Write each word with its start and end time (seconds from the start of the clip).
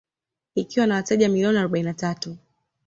Ikiwa 0.55 0.87
na 0.87 0.95
wateja 0.95 1.29
milioni 1.29 1.57
arobaini 1.57 1.85
na 1.87 1.93
tatu 1.93 2.37